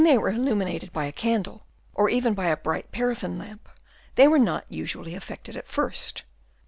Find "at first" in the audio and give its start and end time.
5.55-6.23